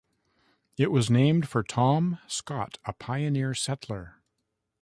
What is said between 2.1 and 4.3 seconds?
Scott, a pioneer settler.